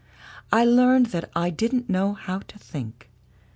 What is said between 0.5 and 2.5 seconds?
I learned that I didn't know how